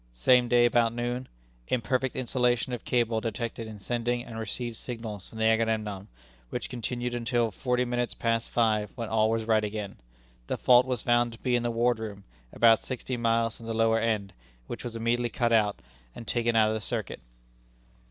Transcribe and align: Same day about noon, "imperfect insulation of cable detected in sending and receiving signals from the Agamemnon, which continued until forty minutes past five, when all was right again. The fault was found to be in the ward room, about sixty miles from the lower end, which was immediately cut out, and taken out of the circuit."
Same 0.15 0.47
day 0.47 0.65
about 0.65 0.93
noon, 0.95 1.27
"imperfect 1.67 2.15
insulation 2.15 2.73
of 2.73 2.83
cable 2.83 3.21
detected 3.21 3.67
in 3.67 3.77
sending 3.77 4.25
and 4.25 4.39
receiving 4.39 4.73
signals 4.73 5.29
from 5.29 5.37
the 5.37 5.45
Agamemnon, 5.45 6.07
which 6.49 6.71
continued 6.71 7.13
until 7.13 7.51
forty 7.51 7.85
minutes 7.85 8.15
past 8.15 8.49
five, 8.49 8.89
when 8.95 9.09
all 9.09 9.29
was 9.29 9.45
right 9.45 9.63
again. 9.63 9.97
The 10.47 10.57
fault 10.57 10.87
was 10.87 11.03
found 11.03 11.33
to 11.33 11.37
be 11.41 11.55
in 11.55 11.61
the 11.61 11.69
ward 11.69 11.99
room, 11.99 12.23
about 12.51 12.81
sixty 12.81 13.15
miles 13.15 13.57
from 13.57 13.67
the 13.67 13.75
lower 13.75 13.99
end, 13.99 14.33
which 14.65 14.83
was 14.83 14.95
immediately 14.95 15.29
cut 15.29 15.53
out, 15.53 15.83
and 16.15 16.27
taken 16.27 16.55
out 16.55 16.69
of 16.69 16.73
the 16.73 16.81
circuit." 16.81 17.19